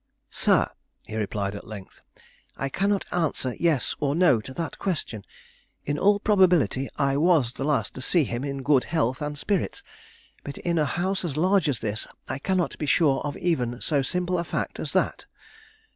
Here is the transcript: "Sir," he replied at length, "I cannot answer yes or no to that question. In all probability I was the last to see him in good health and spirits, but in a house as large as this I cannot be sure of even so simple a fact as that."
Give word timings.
"Sir," 0.31 0.67
he 1.05 1.15
replied 1.15 1.53
at 1.53 1.67
length, 1.67 2.01
"I 2.57 2.69
cannot 2.69 3.05
answer 3.13 3.53
yes 3.59 3.95
or 3.99 4.15
no 4.15 4.41
to 4.41 4.51
that 4.51 4.79
question. 4.79 5.23
In 5.85 5.99
all 5.99 6.19
probability 6.19 6.89
I 6.97 7.17
was 7.17 7.53
the 7.53 7.63
last 7.65 7.93
to 7.93 8.01
see 8.01 8.23
him 8.23 8.43
in 8.43 8.63
good 8.63 8.85
health 8.85 9.21
and 9.21 9.37
spirits, 9.37 9.83
but 10.43 10.57
in 10.57 10.79
a 10.79 10.85
house 10.85 11.23
as 11.23 11.37
large 11.37 11.69
as 11.69 11.81
this 11.81 12.07
I 12.27 12.39
cannot 12.39 12.79
be 12.79 12.87
sure 12.87 13.21
of 13.21 13.37
even 13.37 13.79
so 13.79 14.01
simple 14.01 14.39
a 14.39 14.43
fact 14.43 14.79
as 14.79 14.91
that." 14.93 15.27